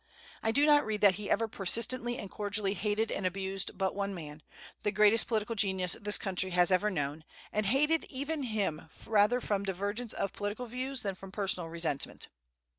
[0.41, 4.15] I do not read that he ever persistently and cordially hated and abused but one
[4.15, 4.41] man,
[4.81, 9.61] the greatest political genius this country has ever known, and hated even him rather from
[9.63, 12.29] divergence of political views than from personal resentment.